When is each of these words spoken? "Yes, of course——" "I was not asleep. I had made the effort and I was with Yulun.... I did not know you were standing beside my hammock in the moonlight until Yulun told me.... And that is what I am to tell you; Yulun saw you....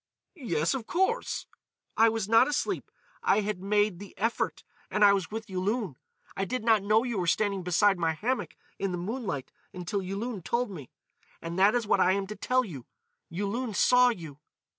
"Yes, 0.33 0.73
of 0.73 0.87
course——" 0.87 1.45
"I 1.95 2.09
was 2.09 2.27
not 2.27 2.47
asleep. 2.47 2.89
I 3.21 3.41
had 3.41 3.61
made 3.61 3.99
the 3.99 4.17
effort 4.17 4.63
and 4.89 5.05
I 5.05 5.13
was 5.13 5.29
with 5.29 5.45
Yulun.... 5.45 5.95
I 6.35 6.43
did 6.43 6.63
not 6.63 6.81
know 6.81 7.03
you 7.03 7.19
were 7.19 7.27
standing 7.27 7.61
beside 7.61 7.99
my 7.99 8.13
hammock 8.13 8.55
in 8.79 8.93
the 8.93 8.97
moonlight 8.97 9.51
until 9.75 10.01
Yulun 10.01 10.41
told 10.41 10.71
me.... 10.71 10.89
And 11.39 11.59
that 11.59 11.75
is 11.75 11.85
what 11.85 11.99
I 11.99 12.13
am 12.13 12.25
to 12.25 12.35
tell 12.35 12.65
you; 12.65 12.87
Yulun 13.29 13.75
saw 13.75 14.09
you.... 14.09 14.39